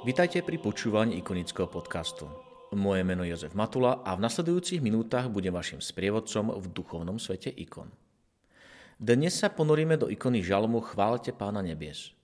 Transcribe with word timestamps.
Vítajte 0.00 0.40
pri 0.40 0.56
počúvaní 0.56 1.20
ikonického 1.20 1.68
podcastu. 1.68 2.24
Moje 2.72 3.04
meno 3.04 3.20
je 3.20 3.36
Jozef 3.36 3.52
Matula 3.52 4.00
a 4.00 4.16
v 4.16 4.24
nasledujúcich 4.24 4.80
minútach 4.80 5.28
budem 5.28 5.52
vašim 5.52 5.76
sprievodcom 5.76 6.56
v 6.56 6.72
duchovnom 6.72 7.20
svete 7.20 7.52
ikon. 7.52 7.92
Dnes 8.96 9.36
sa 9.36 9.52
ponoríme 9.52 10.00
do 10.00 10.08
ikony 10.08 10.40
žalmu 10.40 10.80
Chválte 10.80 11.36
Pána 11.36 11.60
nebies. 11.60 12.16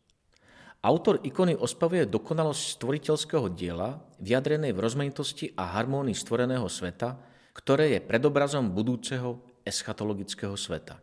Autor 0.81 1.21
ikony 1.21 1.53
ospavuje 1.53 2.09
dokonalosť 2.09 2.81
stvoriteľského 2.81 3.53
diela, 3.53 4.01
vyjadrenej 4.25 4.73
v 4.73 4.81
rozmanitosti 4.81 5.53
a 5.53 5.77
harmónii 5.77 6.17
stvoreného 6.17 6.73
sveta, 6.73 7.21
ktoré 7.53 7.93
je 7.93 8.01
predobrazom 8.01 8.73
budúceho 8.73 9.45
eschatologického 9.69 10.57
sveta. 10.57 10.97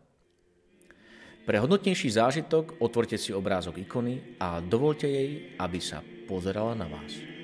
Pre 1.46 1.54
hodnotnejší 1.54 2.18
zážitok 2.18 2.82
otvorte 2.82 3.14
si 3.14 3.30
obrázok 3.30 3.78
ikony 3.78 4.42
a 4.42 4.58
dovolte 4.58 5.06
jej, 5.06 5.54
aby 5.62 5.78
sa 5.78 6.02
pozerala 6.24 6.72
na 6.72 6.88
vás. 6.88 7.34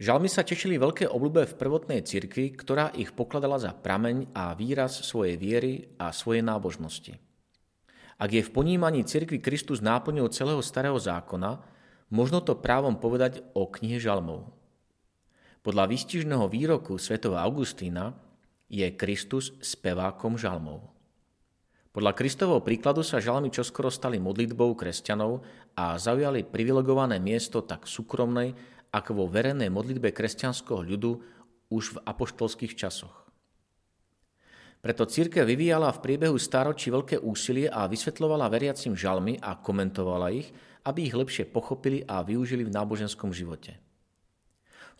Žalmy 0.00 0.32
sa 0.32 0.42
tešili 0.42 0.80
veľké 0.80 1.12
obľúbe 1.12 1.44
v 1.44 1.54
prvotnej 1.60 2.00
cirkvi, 2.02 2.56
ktorá 2.56 2.90
ich 2.96 3.14
pokladala 3.14 3.60
za 3.62 3.70
prameň 3.76 4.32
a 4.34 4.56
výraz 4.56 5.06
svojej 5.06 5.36
viery 5.38 5.92
a 6.00 6.10
svojej 6.10 6.40
nábožnosti. 6.40 7.14
Ak 8.16 8.32
je 8.32 8.42
v 8.42 8.50
ponímaní 8.50 9.04
cirkvi 9.06 9.38
Kristus 9.38 9.84
náplňou 9.84 10.32
celého 10.32 10.64
starého 10.64 10.96
zákona, 10.96 11.62
Možno 12.10 12.42
to 12.42 12.58
právom 12.58 12.98
povedať 12.98 13.46
o 13.54 13.70
knihe 13.70 14.02
žalmov. 14.02 14.50
Podľa 15.62 15.86
výstižného 15.86 16.50
výroku 16.50 16.98
svätého 16.98 17.38
Augustína 17.38 18.18
je 18.66 18.86
Kristus 18.98 19.54
spevákom 19.62 20.34
žalmov. 20.34 20.90
Podľa 21.90 22.14
Kristovho 22.14 22.62
príkladu 22.62 23.02
sa 23.02 23.18
žalmy 23.18 23.50
čoskoro 23.50 23.90
stali 23.90 24.22
modlitbou 24.22 24.78
kresťanov 24.78 25.42
a 25.74 25.98
zaujali 25.98 26.46
privilegované 26.46 27.18
miesto 27.18 27.66
tak 27.66 27.86
v 27.86 27.94
súkromnej, 27.98 28.48
ako 28.90 29.10
vo 29.14 29.26
verejnej 29.26 29.70
modlitbe 29.70 30.14
kresťanského 30.14 30.82
ľudu 30.86 31.18
už 31.70 31.94
v 31.94 32.02
apoštolských 32.02 32.74
časoch. 32.74 33.26
Preto 34.80 35.04
církev 35.04 35.44
vyvíjala 35.44 35.92
v 35.92 36.02
priebehu 36.02 36.40
stáročí 36.40 36.88
veľké 36.88 37.20
úsilie 37.20 37.68
a 37.68 37.84
vysvetľovala 37.84 38.48
veriacim 38.48 38.96
žalmy 38.96 39.36
a 39.42 39.60
komentovala 39.60 40.32
ich, 40.32 40.48
aby 40.84 41.08
ich 41.08 41.14
lepšie 41.16 41.48
pochopili 41.48 42.04
a 42.04 42.24
využili 42.24 42.64
v 42.66 42.74
náboženskom 42.74 43.30
živote. 43.30 43.76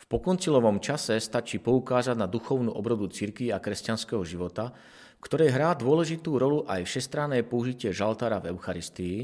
V 0.01 0.05
pokoncilovom 0.09 0.81
čase 0.81 1.21
stačí 1.21 1.61
poukázať 1.61 2.17
na 2.17 2.25
duchovnú 2.25 2.73
obrodu 2.73 3.05
cirkvi 3.13 3.53
a 3.53 3.61
kresťanského 3.61 4.25
života, 4.25 4.73
ktoré 5.21 5.53
hrá 5.53 5.77
dôležitú 5.77 6.41
rolu 6.41 6.65
aj 6.65 6.89
všestranné 6.89 7.45
použitie 7.45 7.93
žaltára 7.93 8.41
v 8.41 8.57
Eucharistii, 8.57 9.19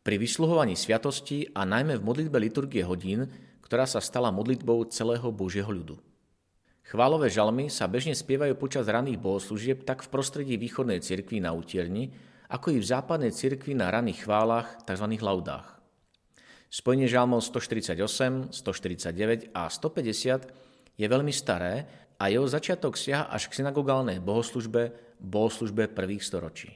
pri 0.00 0.16
vysluhovaní 0.16 0.78
sviatosti 0.78 1.50
a 1.52 1.66
najmä 1.66 1.98
v 2.00 2.06
modlitbe 2.06 2.38
liturgie 2.40 2.86
hodín, 2.86 3.28
ktorá 3.60 3.84
sa 3.84 4.00
stala 4.00 4.32
modlitbou 4.32 4.88
celého 4.88 5.28
Božieho 5.28 5.68
ľudu. 5.68 6.00
Chválové 6.90 7.30
žalmy 7.30 7.70
sa 7.70 7.86
bežne 7.86 8.18
spievajú 8.18 8.58
počas 8.58 8.88
raných 8.90 9.22
bohoslúžieb 9.22 9.86
tak 9.86 10.02
v 10.02 10.10
prostredí 10.10 10.54
východnej 10.58 10.98
cirkvi 11.04 11.38
na 11.38 11.54
Utierni, 11.54 12.10
ako 12.50 12.74
i 12.74 12.82
v 12.82 12.90
západnej 12.90 13.30
cirkvi 13.30 13.78
na 13.78 13.88
raných 13.94 14.26
chválach, 14.26 14.82
tzv. 14.82 15.06
laudách. 15.22 15.78
Spojenie 16.70 17.06
žalmov 17.06 17.42
148, 17.46 18.50
149 18.50 19.54
a 19.54 19.70
150 19.70 20.98
je 20.98 21.06
veľmi 21.06 21.30
staré 21.34 21.86
a 22.18 22.28
jeho 22.28 22.46
začiatok 22.46 22.94
siaha 22.98 23.30
až 23.30 23.50
k 23.50 23.62
synagogálnej 23.62 24.20
bohoslužbe, 24.22 24.94
bohoslužbe 25.18 25.90
prvých 25.90 26.22
storočí. 26.22 26.70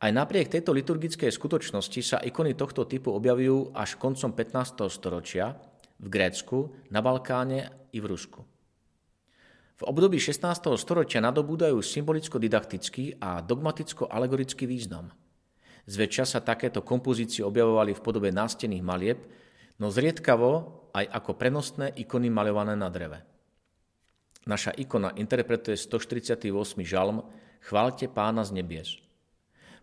Aj 0.00 0.10
napriek 0.12 0.48
tejto 0.48 0.72
liturgickej 0.72 1.28
skutočnosti 1.28 2.00
sa 2.00 2.18
ikony 2.24 2.56
tohto 2.56 2.88
typu 2.88 3.12
objavujú 3.12 3.76
až 3.76 4.00
koncom 4.00 4.32
15. 4.32 4.88
storočia 4.88 5.56
v 6.00 6.06
Grécku, 6.08 6.88
na 6.88 7.04
Balkáne 7.04 7.88
i 7.92 8.00
v 8.00 8.08
Rusku. 8.08 8.40
V 9.80 9.88
období 9.88 10.20
16. 10.20 10.76
storočia 10.76 11.24
nadobúdajú 11.24 11.80
symbolicko-didaktický 11.80 13.16
a 13.16 13.40
dogmaticko-alegorický 13.40 14.68
význam. 14.68 15.08
Zväčša 15.88 16.36
sa 16.36 16.44
takéto 16.44 16.84
kompozície 16.84 17.40
objavovali 17.40 17.96
v 17.96 18.04
podobe 18.04 18.28
nástených 18.28 18.84
malieb, 18.84 19.24
no 19.80 19.88
zriedkavo 19.88 20.84
aj 20.92 21.08
ako 21.16 21.32
prenosné 21.32 21.96
ikony 21.96 22.28
maľované 22.28 22.76
na 22.76 22.92
dreve. 22.92 23.24
Naša 24.44 24.76
ikona 24.76 25.16
interpretuje 25.16 25.80
148. 25.80 26.44
žalm 26.84 27.24
Chválte 27.64 28.04
pána 28.12 28.44
z 28.44 28.60
nebies. 28.60 29.00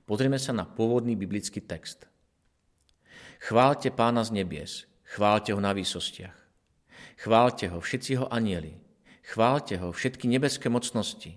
Pozrieme 0.05 0.37
sa 0.37 0.53
na 0.53 0.69
pôvodný 0.69 1.17
biblický 1.17 1.65
text. 1.65 2.05
Chválte 3.41 3.89
pána 3.89 4.21
z 4.21 4.29
nebies, 4.29 4.85
chválte 5.09 5.57
ho 5.57 5.61
na 5.61 5.73
výsostiach. 5.73 6.37
Chválte 7.17 7.73
ho 7.73 7.81
všetci 7.81 8.21
ho 8.21 8.29
anieli, 8.29 8.77
Chválte 9.27 9.75
ho 9.75 9.91
všetky 9.91 10.31
nebeské 10.31 10.71
mocnosti. 10.71 11.35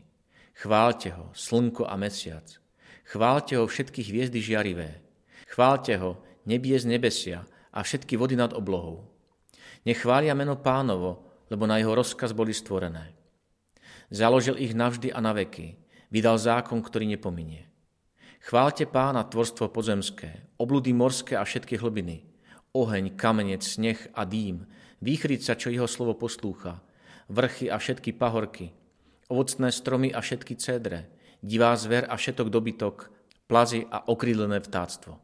Chválte 0.55 1.11
ho 1.11 1.35
slnko 1.35 1.91
a 1.91 1.99
mesiac. 1.99 2.47
Chválte 3.03 3.59
ho 3.59 3.67
všetky 3.67 4.07
hviezdy 4.07 4.39
žiarivé. 4.39 5.03
Chválte 5.51 5.99
ho 5.99 6.23
nebie 6.47 6.79
z 6.79 6.87
nebesia 6.87 7.43
a 7.75 7.83
všetky 7.83 8.15
vody 8.15 8.39
nad 8.39 8.55
oblohou. 8.55 9.11
Nechvália 9.83 10.39
meno 10.39 10.55
pánovo, 10.55 11.27
lebo 11.51 11.67
na 11.67 11.83
jeho 11.83 11.99
rozkaz 11.99 12.31
boli 12.31 12.55
stvorené. 12.55 13.11
Založil 14.15 14.55
ich 14.63 14.71
navždy 14.71 15.11
a 15.11 15.19
na 15.19 15.35
veky. 15.35 15.75
Vydal 16.15 16.39
zákon, 16.39 16.79
ktorý 16.79 17.11
nepominie. 17.11 17.67
Chválte 18.39 18.87
pána 18.87 19.27
tvorstvo 19.27 19.67
podzemské, 19.67 20.55
obludy 20.63 20.95
morské 20.95 21.35
a 21.35 21.43
všetky 21.43 21.77
hlbiny, 21.77 22.23
oheň, 22.73 23.19
kamenec, 23.19 23.67
sneh 23.67 23.99
a 24.15 24.23
dým, 24.25 24.65
výchrica, 25.03 25.59
čo 25.59 25.69
jeho 25.69 25.87
slovo 25.91 26.17
poslúcha, 26.17 26.81
vrchy 27.31 27.71
a 27.71 27.79
všetky 27.79 28.13
pahorky, 28.19 28.75
ovocné 29.31 29.71
stromy 29.71 30.11
a 30.11 30.19
všetky 30.19 30.59
cédre, 30.59 31.07
divá 31.41 31.73
zver 31.79 32.11
a 32.11 32.19
všetok 32.19 32.51
dobytok, 32.51 32.97
plazy 33.47 33.87
a 33.87 34.05
okrídlené 34.11 34.59
vtáctvo. 34.61 35.17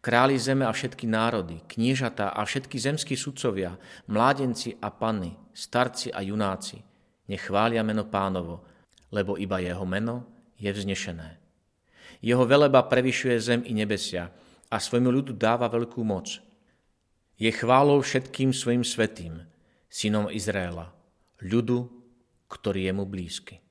Králi 0.00 0.36
zeme 0.40 0.64
a 0.64 0.72
všetky 0.72 1.04
národy, 1.08 1.60
kniežatá 1.68 2.32
a 2.32 2.44
všetky 2.44 2.76
zemskí 2.80 3.14
sudcovia, 3.16 3.76
mládenci 4.08 4.76
a 4.80 4.92
panny, 4.92 5.36
starci 5.52 6.12
a 6.12 6.20
junáci, 6.20 6.80
nechvália 7.28 7.82
meno 7.82 8.08
pánovo, 8.08 8.64
lebo 9.12 9.36
iba 9.36 9.60
jeho 9.60 9.84
meno 9.84 10.24
je 10.56 10.72
vznešené. 10.72 11.38
Jeho 12.24 12.48
veleba 12.48 12.80
prevyšuje 12.82 13.36
zem 13.40 13.60
i 13.68 13.76
nebesia 13.76 14.32
a 14.72 14.76
svojmu 14.80 15.12
ľudu 15.12 15.32
dáva 15.36 15.68
veľkú 15.68 16.00
moc. 16.00 16.40
Je 17.36 17.52
chválou 17.52 18.00
všetkým 18.00 18.56
svojim 18.56 18.80
svetým, 18.80 19.44
synom 19.92 20.32
Izraela, 20.32 20.95
ľudu, 21.42 21.78
ktorý 22.46 22.88
je 22.88 22.92
mu 22.94 23.04
blízky. 23.04 23.65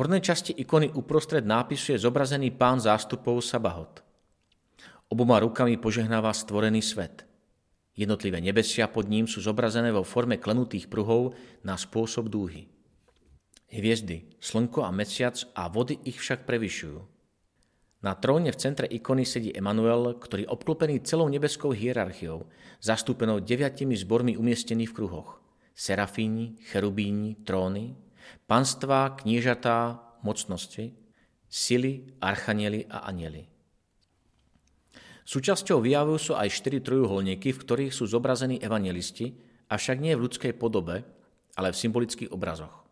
Hornej 0.00 0.24
časti 0.24 0.56
ikony 0.56 0.88
uprostred 0.96 1.44
nápisu 1.44 1.92
je 1.92 2.00
zobrazený 2.00 2.56
pán 2.56 2.80
zástupov 2.80 3.44
Sabahot. 3.44 4.00
Oboma 5.12 5.36
rukami 5.36 5.76
požehnáva 5.76 6.32
stvorený 6.32 6.80
svet. 6.80 7.28
Jednotlivé 7.92 8.40
nebesia 8.40 8.88
pod 8.88 9.12
ním 9.12 9.28
sú 9.28 9.44
zobrazené 9.44 9.92
vo 9.92 10.00
forme 10.00 10.40
klenutých 10.40 10.88
pruhov 10.88 11.36
na 11.60 11.76
spôsob 11.76 12.32
dúhy. 12.32 12.72
Hviezdy, 13.68 14.40
slnko 14.40 14.88
a 14.88 14.90
mesiac 14.90 15.36
a 15.52 15.68
vody 15.68 16.00
ich 16.08 16.16
však 16.16 16.48
prevyšujú. 16.48 17.00
Na 18.00 18.16
tróne 18.16 18.56
v 18.56 18.56
centre 18.56 18.88
ikony 18.88 19.28
sedí 19.28 19.52
Emanuel, 19.52 20.16
ktorý 20.16 20.48
obklopený 20.48 21.04
celou 21.04 21.28
nebeskou 21.28 21.76
hierarchiou, 21.76 22.48
zastúpenou 22.80 23.44
deviatimi 23.44 23.92
zbormi 24.00 24.40
umiestnený 24.40 24.88
v 24.88 24.96
kruhoch. 24.96 25.44
Serafíni, 25.76 26.56
cherubíni, 26.72 27.36
tróny, 27.44 27.92
panstvá, 28.46 29.16
kniežatá, 29.20 30.00
mocnosti, 30.20 30.92
sily, 31.50 32.14
archanieli 32.22 32.86
a 32.86 33.10
anieli. 33.10 33.50
Súčasťou 35.26 35.78
výjavu 35.78 36.18
sú 36.18 36.34
aj 36.34 36.50
štyri 36.50 36.82
trojuholníky, 36.82 37.54
v 37.54 37.62
ktorých 37.62 37.94
sú 37.94 38.10
zobrazení 38.10 38.58
evangelisti, 38.58 39.30
avšak 39.70 40.02
nie 40.02 40.18
v 40.18 40.26
ľudskej 40.26 40.58
podobe, 40.58 41.06
ale 41.54 41.70
v 41.70 41.80
symbolických 41.80 42.34
obrazoch. 42.34 42.82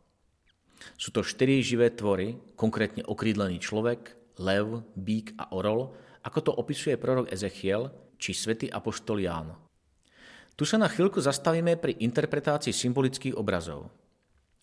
Sú 0.94 1.10
to 1.10 1.26
štyri 1.26 1.58
živé 1.62 1.90
tvory, 1.90 2.38
konkrétne 2.54 3.02
okrídlený 3.02 3.58
človek, 3.58 4.14
lev, 4.38 4.86
bík 4.94 5.34
a 5.34 5.50
orol, 5.50 5.94
ako 6.22 6.38
to 6.38 6.52
opisuje 6.54 6.94
prorok 6.94 7.30
Ezechiel 7.34 7.90
či 8.18 8.34
svätý 8.34 8.70
apoštol 8.70 9.18
Ján. 9.22 9.58
Tu 10.58 10.66
sa 10.66 10.78
na 10.78 10.90
chvíľku 10.90 11.22
zastavíme 11.22 11.78
pri 11.78 11.98
interpretácii 12.02 12.74
symbolických 12.74 13.38
obrazov. 13.38 13.90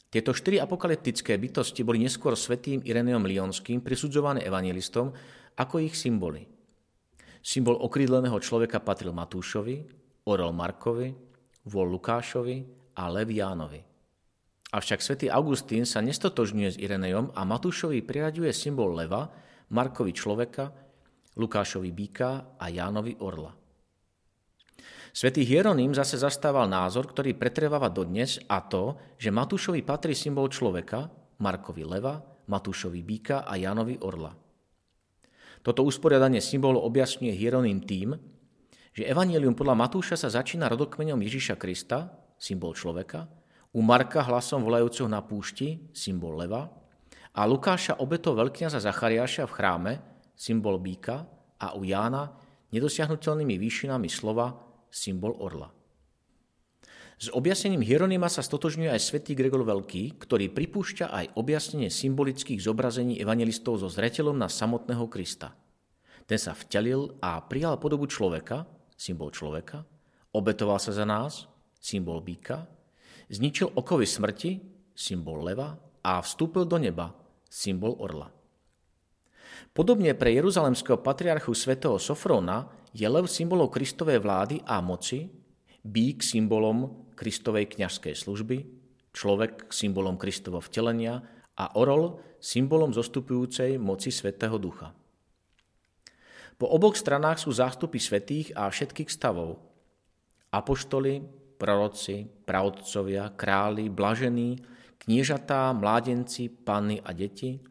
Tieto 0.09 0.31
štyri 0.31 0.61
apokalyptické 0.63 1.35
bytosti 1.35 1.83
boli 1.83 1.99
neskôr 1.99 2.37
svetým 2.39 2.79
Ireneom 2.85 3.25
Lionským 3.27 3.83
prisudzované 3.83 4.45
evangelistom 4.47 5.11
ako 5.59 5.75
ich 5.83 5.95
symboly. 5.95 6.47
Symbol 7.45 7.77
okrídleného 7.77 8.39
človeka 8.41 8.81
patril 8.81 9.13
Matúšovi, 9.13 9.85
orol 10.25 10.55
Markovi, 10.55 11.13
vol 11.69 11.87
Lukášovi 11.93 12.57
a 12.97 13.11
lev 13.11 13.29
Jánovi. 13.29 13.81
Avšak 14.75 14.99
svätý 14.99 15.27
Augustín 15.29 15.85
sa 15.85 16.01
nestotožňuje 16.01 16.69
s 16.73 16.81
Irenejom 16.81 17.31
a 17.37 17.41
Matúšovi 17.45 18.01
priraďuje 18.01 18.51
symbol 18.51 18.97
leva, 18.97 19.29
Markovi 19.71 20.11
človeka, 20.11 20.73
Lukášovi 21.35 21.89
býka 21.91 22.57
a 22.57 22.65
Jánovi 22.71 23.19
orla. 23.19 23.64
Svetý 25.15 25.47
Hieronym 25.47 25.95
zase 25.95 26.19
zastával 26.19 26.67
názor, 26.67 27.07
ktorý 27.07 27.39
pretrváva 27.39 27.87
dodnes 27.87 28.35
a 28.51 28.59
to, 28.59 28.99
že 29.15 29.31
Matúšovi 29.31 29.79
patrí 29.79 30.11
symbol 30.11 30.51
človeka, 30.51 31.07
Markovi 31.39 31.87
leva, 31.87 32.19
Matúšovi 32.51 32.99
býka 32.99 33.47
a 33.47 33.55
Jánovi 33.55 33.95
orla. 34.03 34.35
Toto 35.63 35.87
usporiadanie 35.87 36.43
symbolu 36.43 36.83
objasňuje 36.83 37.31
Hieronym 37.31 37.79
tým, 37.87 38.11
že 38.91 39.07
Evangelium 39.07 39.55
podľa 39.55 39.87
Matúša 39.87 40.19
sa 40.19 40.27
začína 40.27 40.67
rodokmeňom 40.67 41.23
Ježiša 41.23 41.55
Krista, 41.55 42.11
symbol 42.35 42.75
človeka, 42.75 43.31
u 43.71 43.79
Marka 43.79 44.19
hlasom 44.19 44.67
volajúceho 44.67 45.07
na 45.07 45.23
púšti, 45.23 45.95
symbol 45.95 46.35
leva, 46.43 46.67
a 47.31 47.47
Lukáša 47.47 48.03
obetou 48.03 48.35
veľkňaza 48.35 48.83
Zachariáša 48.83 49.47
v 49.47 49.55
chráme, 49.55 49.93
symbol 50.35 50.75
býka, 50.75 51.23
a 51.55 51.71
u 51.79 51.87
Jána 51.87 52.35
nedosiahnutelnými 52.75 53.55
výšinami 53.55 54.11
slova, 54.11 54.64
symbol 54.95 55.35
orla. 55.35 55.67
S 57.15 57.31
objasnením 57.31 57.83
Hieronima 57.83 58.31
sa 58.31 58.43
stotožňuje 58.43 58.91
aj 58.91 59.01
svätý 59.03 59.35
Gregor 59.35 59.63
Veľký, 59.63 60.19
ktorý 60.19 60.51
pripúšťa 60.51 61.11
aj 61.11 61.25
objasnenie 61.35 61.91
symbolických 61.91 62.59
zobrazení 62.63 63.19
evangelistov 63.19 63.79
so 63.79 63.87
zreteľom 63.91 64.35
na 64.35 64.47
samotného 64.47 65.07
Krista. 65.11 65.55
Ten 66.27 66.39
sa 66.39 66.55
vtelil 66.55 67.15
a 67.23 67.39
prijal 67.43 67.79
podobu 67.79 68.07
človeka, 68.07 68.67
symbol 68.95 69.31
človeka, 69.31 69.83
obetoval 70.35 70.79
sa 70.79 70.91
za 70.91 71.07
nás, 71.07 71.47
symbol 71.79 72.19
býka, 72.19 72.67
zničil 73.31 73.71
okovy 73.75 74.03
smrti, 74.03 74.51
symbol 74.91 75.43
leva 75.43 75.75
a 76.03 76.19
vstúpil 76.19 76.67
do 76.67 76.75
neba, 76.75 77.15
symbol 77.47 77.95
orla. 77.99 78.27
Podobne 79.71 80.15
pre 80.19 80.35
jeruzalemského 80.35 80.99
patriarchu 80.99 81.55
svätého 81.55 81.95
Sofrona 81.95 82.67
je 82.95 83.03
lev 83.03 83.27
symbolom 83.27 83.67
Kristovej 83.67 84.23
vlády 84.23 84.63
a 84.63 84.79
moci, 84.79 85.27
bík 85.83 86.23
symbolom 86.23 87.11
Kristovej 87.19 87.75
kňažskej 87.75 88.15
služby, 88.15 88.57
človek 89.11 89.67
symbolom 89.67 90.15
Kristovo 90.15 90.63
vtelenia 90.63 91.19
a 91.59 91.75
orol 91.75 92.23
symbolom 92.39 92.95
zostupujúcej 92.95 93.75
moci 93.75 94.15
Svetého 94.15 94.55
Ducha. 94.55 94.95
Po 96.55 96.71
oboch 96.71 96.95
stranách 96.95 97.43
sú 97.43 97.51
zástupy 97.51 97.99
svetých 97.99 98.55
a 98.55 98.71
všetkých 98.71 99.11
stavov. 99.11 99.59
Apoštoli, 100.55 101.19
proroci, 101.59 102.23
pravodcovia, 102.47 103.35
králi, 103.35 103.91
blažení, 103.91 104.55
kniežatá, 105.03 105.75
mládenci, 105.75 106.47
panny 106.47 107.03
a 107.03 107.11
deti– 107.11 107.59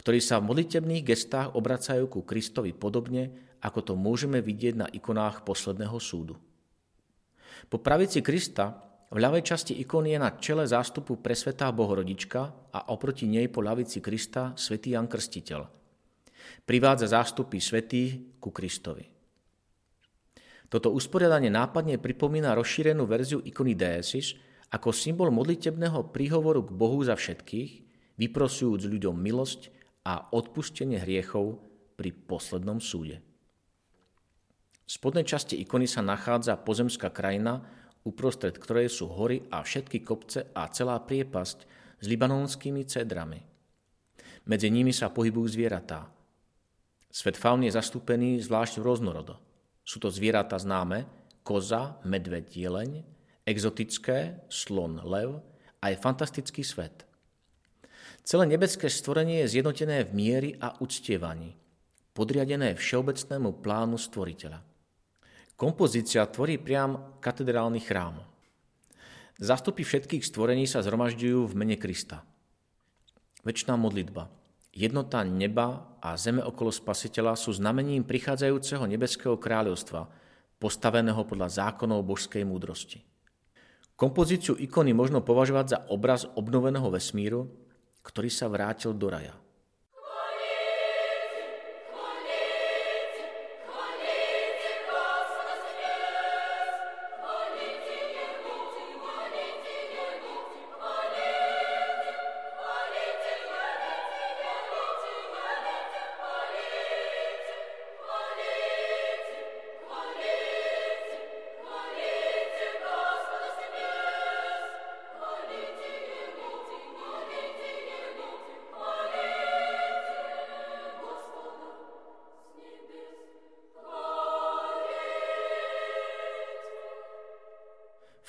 ktorí 0.00 0.16
sa 0.16 0.40
v 0.40 0.48
modlitebných 0.48 1.12
gestách 1.12 1.52
obracajú 1.52 2.08
ku 2.08 2.24
Kristovi 2.24 2.72
podobne, 2.72 3.49
ako 3.60 3.80
to 3.80 3.92
môžeme 3.96 4.40
vidieť 4.40 4.74
na 4.76 4.86
ikonách 4.88 5.44
posledného 5.44 5.96
súdu. 6.00 6.36
Po 7.68 7.78
pravici 7.78 8.24
Krista 8.24 8.90
v 9.10 9.18
ľavej 9.18 9.42
časti 9.42 9.74
ikony 9.82 10.14
je 10.14 10.18
na 10.22 10.30
čele 10.38 10.64
zástupu 10.64 11.18
presvetá 11.18 11.68
Bohorodička 11.74 12.70
a 12.70 12.94
oproti 12.94 13.26
nej 13.26 13.50
po 13.50 13.58
ľavici 13.58 13.98
Krista 13.98 14.54
svätý 14.54 14.94
Jan 14.94 15.10
Krstiteľ. 15.10 15.66
Privádza 16.62 17.10
zástupy 17.10 17.58
svetých 17.58 18.38
ku 18.38 18.54
Kristovi. 18.54 19.02
Toto 20.70 20.94
usporiadanie 20.94 21.50
nápadne 21.50 21.98
pripomína 21.98 22.54
rozšírenú 22.54 23.02
verziu 23.10 23.42
ikony 23.42 23.74
Deesis 23.74 24.38
ako 24.70 24.94
symbol 24.94 25.34
modlitebného 25.34 26.14
príhovoru 26.14 26.62
k 26.62 26.70
Bohu 26.70 27.02
za 27.02 27.18
všetkých, 27.18 27.70
vyprosujúc 28.14 28.86
ľuďom 28.86 29.18
milosť 29.18 29.74
a 30.06 30.30
odpustenie 30.30 31.02
hriechov 31.02 31.58
pri 31.98 32.14
poslednom 32.14 32.78
súde. 32.78 33.18
Spodnej 34.90 35.22
časti 35.22 35.54
ikony 35.62 35.86
sa 35.86 36.02
nachádza 36.02 36.58
pozemská 36.58 37.14
krajina, 37.14 37.62
uprostred 38.02 38.58
ktorej 38.58 38.90
sú 38.90 39.06
hory 39.06 39.46
a 39.46 39.62
všetky 39.62 40.02
kopce 40.02 40.50
a 40.50 40.66
celá 40.74 40.98
priepasť 40.98 41.58
s 42.02 42.04
libanonskými 42.10 42.82
cedrami. 42.90 43.38
Medzi 44.50 44.66
nimi 44.66 44.90
sa 44.90 45.14
pohybujú 45.14 45.46
zvieratá. 45.46 46.10
Svet 47.06 47.38
fauny 47.38 47.70
je 47.70 47.78
zastúpený 47.78 48.42
zvlášť 48.42 48.82
v 48.82 48.86
rôznorodo. 48.90 49.38
Sú 49.86 50.02
to 50.02 50.10
zvieratá 50.10 50.58
známe, 50.58 51.06
koza, 51.46 52.02
medveď, 52.02 52.50
jeleň, 52.50 53.06
exotické, 53.46 54.42
slon, 54.50 55.06
lev 55.06 55.38
a 55.78 55.94
je 55.94 56.02
fantastický 56.02 56.66
svet– 56.66 57.06
Celé 58.20 58.46
nebeské 58.46 58.86
stvorenie 58.92 59.42
je 59.42 59.58
zjednotené 59.58 60.04
v 60.04 60.14
miery 60.14 60.50
a 60.60 60.76
uctievaní, 60.78 61.56
podriadené 62.12 62.76
všeobecnému 62.76 63.58
plánu 63.64 63.96
stvoriteľa. 63.96 64.69
Kompozícia 65.60 66.24
tvorí 66.24 66.56
priam 66.56 67.20
katedrálny 67.20 67.84
chrám. 67.84 68.16
Zastupy 69.36 69.84
všetkých 69.84 70.24
stvorení 70.24 70.64
sa 70.64 70.80
zhromažďujú 70.80 71.52
v 71.52 71.52
mene 71.52 71.76
Krista. 71.76 72.24
Večná 73.44 73.76
modlitba, 73.76 74.32
jednota 74.72 75.20
neba 75.20 75.84
a 76.00 76.16
zeme 76.16 76.40
okolo 76.40 76.72
spasiteľa 76.72 77.36
sú 77.36 77.52
znamením 77.52 78.08
prichádzajúceho 78.08 78.88
nebeského 78.88 79.36
kráľovstva, 79.36 80.08
postaveného 80.56 81.28
podľa 81.28 81.52
zákonov 81.52 82.08
božskej 82.08 82.40
múdrosti. 82.40 83.04
Kompozíciu 84.00 84.56
ikony 84.56 84.96
možno 84.96 85.20
považovať 85.20 85.66
za 85.68 85.78
obraz 85.92 86.24
obnoveného 86.40 86.88
vesmíru, 86.88 87.52
ktorý 88.00 88.32
sa 88.32 88.48
vrátil 88.48 88.96
do 88.96 89.12
raja. 89.12 89.36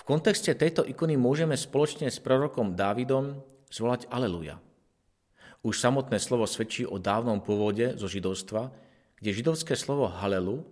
V 0.01 0.10
kontexte 0.10 0.58
tejto 0.58 0.81
ikony 0.81 1.13
môžeme 1.13 1.53
spoločne 1.53 2.10
s 2.10 2.17
prorokom 2.17 2.74
Dávidom 2.74 3.38
zvolať 3.70 4.10
Aleluja. 4.10 4.58
Už 5.62 5.77
samotné 5.77 6.17
slovo 6.17 6.50
svedčí 6.50 6.89
o 6.89 6.98
dávnom 6.98 7.38
pôvode 7.38 7.93
zo 8.01 8.10
židovstva, 8.10 8.74
kde 9.22 9.29
židovské 9.29 9.77
slovo 9.77 10.10
halelu, 10.10 10.65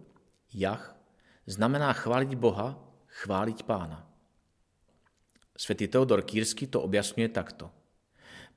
jach, 0.49 0.97
znamená 1.45 1.93
chváliť 1.93 2.33
Boha, 2.41 2.81
chváliť 3.21 3.69
pána. 3.69 4.01
Svetý 5.53 5.85
Teodor 5.85 6.25
Kírsky 6.25 6.65
to 6.65 6.81
objasňuje 6.81 7.29
takto. 7.29 7.69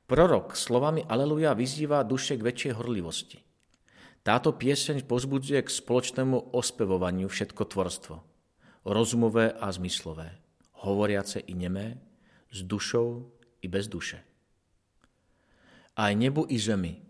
Prorok 0.08 0.56
slovami 0.56 1.04
Aleluja 1.04 1.52
vyzýva 1.52 2.00
duše 2.00 2.40
k 2.40 2.48
väčšej 2.48 2.72
horlivosti. 2.80 3.44
Táto 4.24 4.56
pieseň 4.56 5.04
pozbudzuje 5.04 5.60
k 5.60 5.68
spoločnému 5.68 6.56
ospevovaniu 6.56 7.28
všetko 7.28 7.62
tvorstvo, 7.68 8.16
rozumové 8.88 9.52
a 9.52 9.68
zmyslové, 9.68 10.41
hovoriace 10.82 11.38
i 11.40 11.54
nemé, 11.54 12.02
s 12.52 12.60
dušou 12.66 13.24
i 13.62 13.66
bez 13.70 13.88
duše. 13.88 14.20
Aj 15.96 16.12
nebu 16.12 16.44
i 16.50 16.58
zemi, 16.58 17.00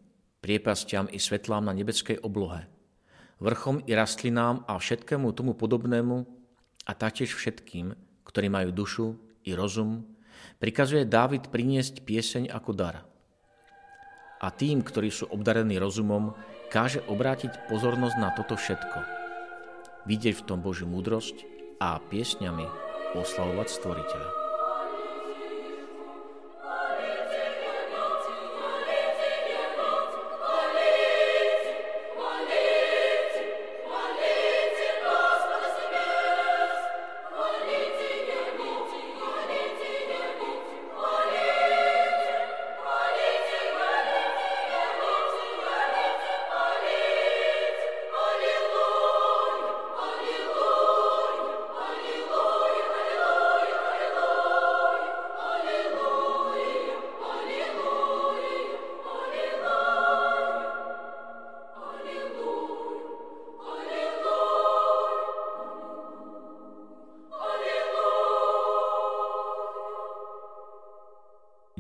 priepastiam 0.44 1.08
i 1.10 1.18
svetlám 1.18 1.64
na 1.66 1.72
nebeskej 1.74 2.20
oblohe, 2.22 2.68
vrchom 3.40 3.82
i 3.88 3.92
rastlinám 3.96 4.68
a 4.68 4.78
všetkému 4.78 5.32
tomu 5.34 5.56
podobnému 5.58 6.16
a 6.86 6.92
taktiež 6.94 7.34
všetkým, 7.34 7.94
ktorí 8.22 8.46
majú 8.52 8.70
dušu 8.70 9.06
i 9.46 9.54
rozum, 9.54 10.06
prikazuje 10.58 11.06
Dávid 11.06 11.50
priniesť 11.50 12.06
pieseň 12.06 12.50
ako 12.54 12.70
dar. 12.74 13.06
A 14.42 14.50
tým, 14.50 14.82
ktorí 14.82 15.14
sú 15.14 15.30
obdarení 15.30 15.78
rozumom, 15.78 16.34
káže 16.70 17.02
obrátiť 17.06 17.70
pozornosť 17.70 18.16
na 18.18 18.34
toto 18.34 18.58
všetko. 18.58 18.98
Vidieť 20.10 20.42
v 20.42 20.46
tom 20.46 20.58
Božiu 20.58 20.90
múdrosť 20.90 21.46
a 21.78 22.02
piesňami 22.02 22.91
oslavovať 23.14 23.68
Stvoriteľa. 23.68 24.41